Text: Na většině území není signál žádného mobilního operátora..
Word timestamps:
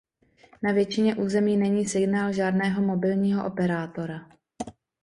Na 0.63 0.71
většině 0.71 1.15
území 1.15 1.57
není 1.57 1.85
signál 1.85 2.33
žádného 2.33 2.81
mobilního 2.81 3.45
operátora.. 3.47 4.29